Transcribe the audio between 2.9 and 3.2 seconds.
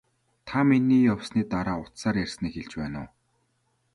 уу?